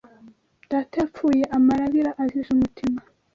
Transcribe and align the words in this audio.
Data 0.69 0.93
yapfuye 1.01 1.43
amarabira 1.57 2.11
azize 2.23 2.49
umutima 2.55 2.99